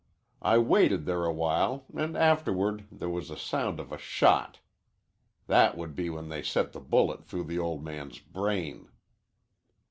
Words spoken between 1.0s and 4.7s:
there awhile an' afterward there was the sound of a shot.